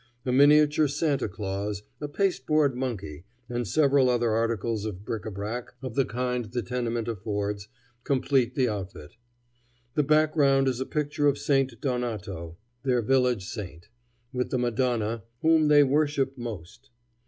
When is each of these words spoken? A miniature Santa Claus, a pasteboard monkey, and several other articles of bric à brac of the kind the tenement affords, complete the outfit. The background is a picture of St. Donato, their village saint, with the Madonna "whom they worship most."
A 0.25 0.31
miniature 0.31 0.87
Santa 0.87 1.29
Claus, 1.29 1.83
a 2.01 2.07
pasteboard 2.07 2.75
monkey, 2.75 3.23
and 3.47 3.67
several 3.67 4.09
other 4.09 4.31
articles 4.31 4.83
of 4.83 5.05
bric 5.05 5.25
à 5.25 5.31
brac 5.31 5.75
of 5.83 5.93
the 5.93 6.05
kind 6.05 6.45
the 6.45 6.63
tenement 6.63 7.07
affords, 7.07 7.67
complete 8.03 8.55
the 8.55 8.67
outfit. 8.67 9.11
The 9.93 10.01
background 10.01 10.67
is 10.67 10.79
a 10.79 10.87
picture 10.87 11.27
of 11.27 11.37
St. 11.37 11.79
Donato, 11.79 12.57
their 12.81 13.03
village 13.03 13.45
saint, 13.45 13.89
with 14.33 14.49
the 14.49 14.57
Madonna 14.57 15.21
"whom 15.43 15.67
they 15.67 15.83
worship 15.83 16.35
most." 16.35 16.89